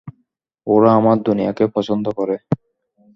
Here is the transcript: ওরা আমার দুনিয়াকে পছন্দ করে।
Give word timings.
ওরা 0.67 0.89
আমার 0.93 1.17
দুনিয়াকে 1.21 1.63
পছন্দ 1.75 2.05
করে। 2.17 2.35